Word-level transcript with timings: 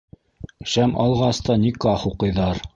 Шәм 0.71 0.95
алғас 1.05 1.43
та, 1.51 1.61
никах 1.67 2.11
уҡыйҙар. 2.13 2.69